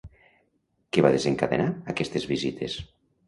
Què 0.95 1.03
va 1.05 1.11
desencadenar 1.17 1.69
aquestes 1.95 2.27
visites? 2.35 2.79